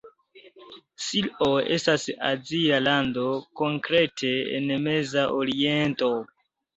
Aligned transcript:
Sirio 1.07 1.49
estas 1.75 2.05
azia 2.29 2.79
lando, 2.85 3.25
konkrete 3.61 4.31
en 4.61 4.73
Meza 4.87 5.27
Oriento. 5.43 6.11